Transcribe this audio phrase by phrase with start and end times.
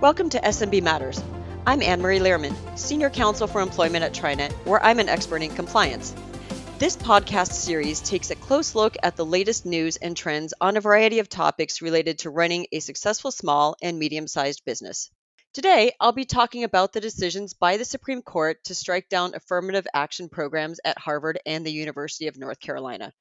[0.00, 1.22] Welcome to SMB Matters.
[1.66, 6.14] I'm Annmarie Liermann, Senior Counsel for Employment at TriNet, where I'm an expert in compliance.
[6.78, 10.80] This podcast series takes a close look at the latest news and trends on a
[10.80, 15.10] variety of topics related to running a successful small and medium sized business.
[15.52, 19.86] Today, I'll be talking about the decisions by the Supreme Court to strike down affirmative
[19.92, 23.12] action programs at Harvard and the University of North Carolina,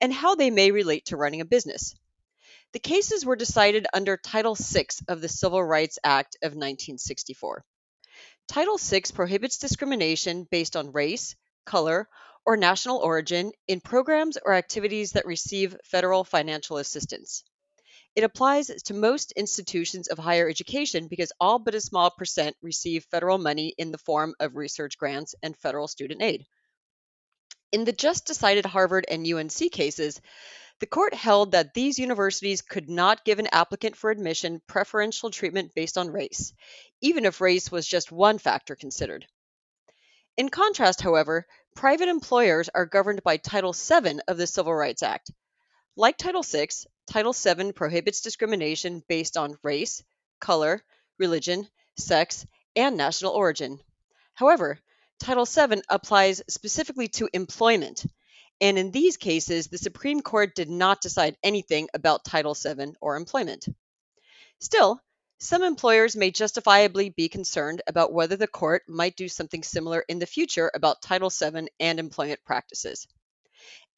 [0.00, 1.94] and how they may relate to running a business.
[2.76, 7.64] The cases were decided under Title VI of the Civil Rights Act of 1964.
[8.48, 12.06] Title VI prohibits discrimination based on race, color,
[12.44, 17.44] or national origin in programs or activities that receive federal financial assistance.
[18.14, 23.06] It applies to most institutions of higher education because all but a small percent receive
[23.06, 26.44] federal money in the form of research grants and federal student aid.
[27.72, 30.20] In the just decided Harvard and UNC cases,
[30.78, 35.74] the court held that these universities could not give an applicant for admission preferential treatment
[35.74, 36.52] based on race,
[37.00, 39.26] even if race was just one factor considered.
[40.36, 45.30] In contrast, however, private employers are governed by Title VII of the Civil Rights Act.
[45.96, 46.68] Like Title VI,
[47.06, 50.02] Title VII prohibits discrimination based on race,
[50.40, 50.84] color,
[51.18, 51.66] religion,
[51.98, 53.80] sex, and national origin.
[54.34, 54.78] However,
[55.18, 58.04] Title VII applies specifically to employment,
[58.60, 63.16] and in these cases, the Supreme Court did not decide anything about Title VII or
[63.16, 63.66] employment.
[64.60, 65.00] Still,
[65.38, 70.18] some employers may justifiably be concerned about whether the court might do something similar in
[70.18, 73.06] the future about Title VII and employment practices.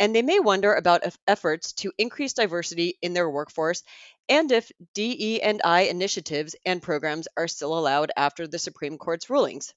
[0.00, 3.84] And they may wonder about efforts to increase diversity in their workforce
[4.28, 9.72] and if DE&I initiatives and programs are still allowed after the Supreme Court's rulings.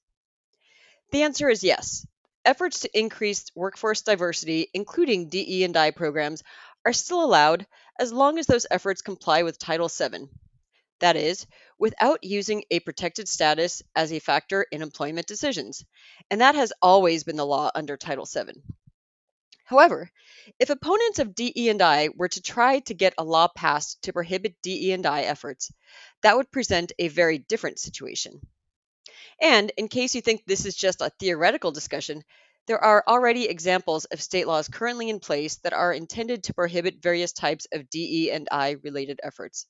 [1.12, 2.06] The answer is yes.
[2.44, 6.42] Efforts to increase workforce diversity, including DE&I programs,
[6.84, 7.66] are still allowed
[8.00, 10.28] as long as those efforts comply with Title VII,
[10.98, 11.46] that is,
[11.78, 15.84] without using a protected status as a factor in employment decisions.
[16.30, 18.60] And that has always been the law under Title VII.
[19.64, 20.10] However,
[20.58, 25.22] if opponents of DE&I were to try to get a law passed to prohibit DE&I
[25.22, 25.72] efforts,
[26.22, 28.40] that would present a very different situation.
[29.40, 32.22] And in case you think this is just a theoretical discussion,
[32.66, 37.02] there are already examples of state laws currently in place that are intended to prohibit
[37.02, 39.66] various types of DE&I related efforts.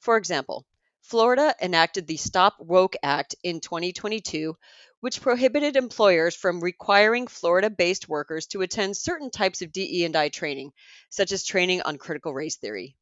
[0.00, 0.66] For example,
[1.02, 4.54] Florida enacted the Stop Woke Act in 2022,
[5.00, 10.72] which prohibited employers from requiring Florida-based workers to attend certain types of DE&I training,
[11.08, 12.96] such as training on critical race theory.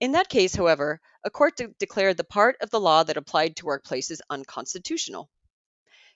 [0.00, 3.56] In that case, however, a court de- declared the part of the law that applied
[3.56, 5.30] to workplaces unconstitutional.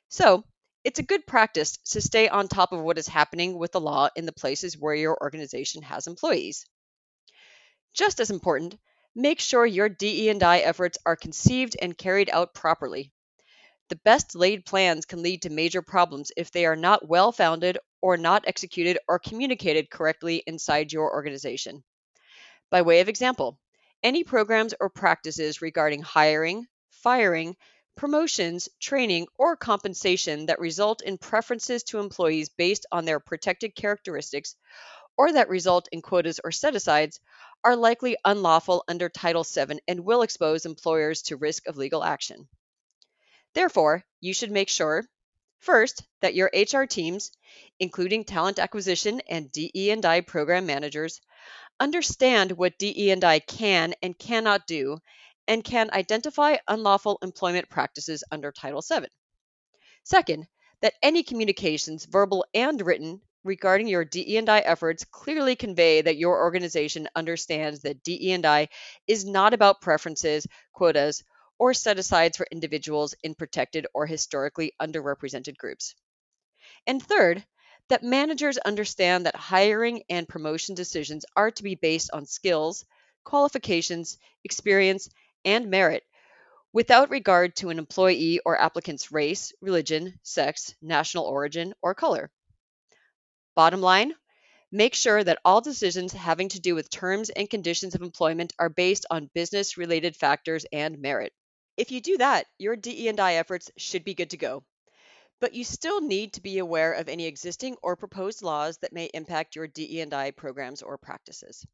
[0.08, 0.44] So,
[0.84, 4.08] it's a good practice to stay on top of what is happening with the law
[4.16, 6.66] in the places where your organization has employees.
[7.94, 8.78] Just as important,
[9.20, 13.10] Make sure your DE&I efforts are conceived and carried out properly.
[13.88, 17.78] The best laid plans can lead to major problems if they are not well founded
[18.00, 21.82] or not executed or communicated correctly inside your organization.
[22.70, 23.58] By way of example,
[24.02, 27.56] any programs or practices regarding hiring, firing,
[27.96, 34.54] promotions, training, or compensation that result in preferences to employees based on their protected characteristics
[35.16, 37.18] or that result in quotas or set asides
[37.64, 42.48] are likely unlawful under Title VII and will expose employers to risk of legal action.
[43.52, 45.04] Therefore, you should make sure
[45.58, 47.32] first that your HR teams,
[47.80, 51.20] including talent acquisition and DE&I program managers,
[51.80, 54.98] understand what DE&I can and cannot do
[55.46, 59.06] and can identify unlawful employment practices under Title VII.
[60.04, 60.46] Second,
[60.80, 67.08] that any communications, verbal and written, regarding your DE&I efforts clearly convey that your organization
[67.16, 68.68] understands that DE&I
[69.06, 71.24] is not about preferences, quotas,
[71.58, 75.94] or set-asides for individuals in protected or historically underrepresented groups.
[76.86, 77.44] And third,
[77.88, 82.84] that managers understand that hiring and promotion decisions are to be based on skills,
[83.24, 85.08] qualifications, experience,
[85.44, 86.04] and merit
[86.72, 92.30] without regard to an employee or applicant's race, religion, sex, national origin, or color.
[93.54, 94.14] Bottom line,
[94.70, 98.68] make sure that all decisions having to do with terms and conditions of employment are
[98.68, 101.32] based on business related factors and merit.
[101.76, 104.64] If you do that, your DE&I efforts should be good to go.
[105.40, 109.08] But you still need to be aware of any existing or proposed laws that may
[109.14, 111.64] impact your DE&I programs or practices.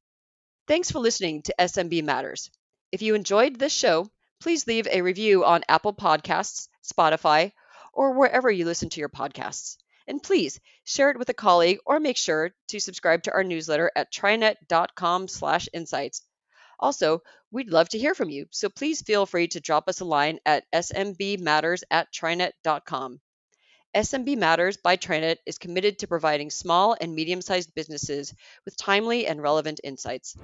[0.67, 2.51] Thanks for listening to SMB Matters.
[2.93, 7.53] If you enjoyed this show, please leave a review on Apple Podcasts, Spotify,
[7.93, 9.79] or wherever you listen to your podcasts.
[10.07, 13.91] And please share it with a colleague or make sure to subscribe to our newsletter
[13.97, 16.23] at trinet.com/insights.
[16.79, 20.05] Also, we'd love to hear from you, so please feel free to drop us a
[20.05, 23.21] line at smbmatters at trinet.com.
[23.95, 29.25] SMB Matters by Trinet is committed to providing small and medium sized businesses with timely
[29.25, 30.37] and relevant insights.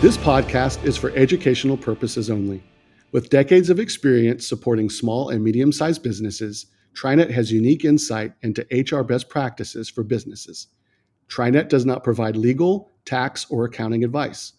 [0.00, 2.62] This podcast is for educational purposes only.
[3.12, 8.66] With decades of experience supporting small and medium sized businesses, Trinet has unique insight into
[8.70, 10.68] HR best practices for businesses.
[11.32, 14.52] Trinet does not provide legal, tax, or accounting advice.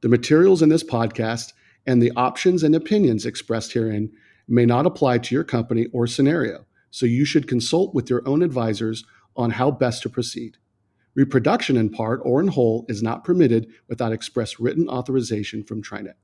[0.00, 1.52] The materials in this podcast
[1.86, 4.10] and the options and opinions expressed herein
[4.48, 8.42] may not apply to your company or scenario, so you should consult with your own
[8.42, 9.04] advisors
[9.36, 10.56] on how best to proceed.
[11.14, 16.16] Reproduction in part or in whole is not permitted without express written authorization from Trinet.